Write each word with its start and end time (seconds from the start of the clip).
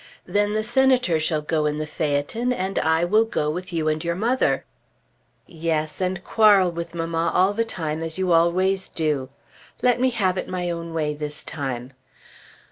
"Then 0.25 0.53
the 0.53 0.63
Senator 0.63 1.19
shall 1.19 1.43
go 1.43 1.67
in 1.67 1.77
the 1.77 1.85
phaeton, 1.85 2.51
and 2.51 2.79
I 2.79 3.05
will 3.05 3.23
go 3.23 3.51
with 3.51 3.71
you 3.71 3.87
and 3.87 4.03
your 4.03 4.15
mother." 4.15 4.65
"Yes, 5.45 6.01
and 6.01 6.23
quarrel 6.23 6.71
with 6.71 6.95
mamma 6.95 7.29
all 7.35 7.53
the 7.53 7.63
time 7.65 8.01
as 8.01 8.17
you 8.17 8.31
always 8.31 8.89
do. 8.89 9.29
Let 9.83 10.01
me 10.01 10.09
have 10.09 10.39
it 10.39 10.49
my 10.49 10.71
own 10.71 10.95
way 10.95 11.13
this 11.13 11.43
time." 11.43 11.93